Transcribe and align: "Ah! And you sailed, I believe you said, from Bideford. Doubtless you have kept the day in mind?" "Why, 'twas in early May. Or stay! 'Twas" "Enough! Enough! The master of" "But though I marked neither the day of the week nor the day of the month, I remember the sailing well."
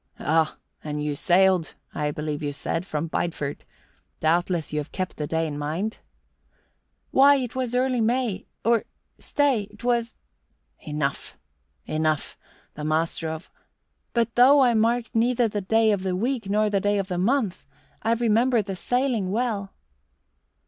"Ah! 0.19 0.57
And 0.83 1.03
you 1.03 1.13
sailed, 1.13 1.75
I 1.93 2.09
believe 2.09 2.41
you 2.41 2.53
said, 2.53 2.87
from 2.87 3.05
Bideford. 3.07 3.63
Doubtless 4.19 4.73
you 4.73 4.79
have 4.79 4.91
kept 4.91 5.17
the 5.17 5.27
day 5.27 5.45
in 5.45 5.59
mind?" 5.59 5.99
"Why, 7.11 7.45
'twas 7.45 7.75
in 7.75 7.81
early 7.81 8.01
May. 8.01 8.47
Or 8.65 8.85
stay! 9.19 9.67
'Twas" 9.77 10.15
"Enough! 10.87 11.37
Enough! 11.85 12.35
The 12.73 12.83
master 12.83 13.29
of" 13.29 13.51
"But 14.15 14.33
though 14.33 14.61
I 14.61 14.73
marked 14.73 15.13
neither 15.13 15.47
the 15.47 15.61
day 15.61 15.91
of 15.91 16.01
the 16.01 16.15
week 16.15 16.49
nor 16.49 16.71
the 16.71 16.81
day 16.81 16.97
of 16.97 17.07
the 17.07 17.19
month, 17.19 17.67
I 18.01 18.11
remember 18.13 18.63
the 18.63 18.75
sailing 18.75 19.29
well." 19.29 19.71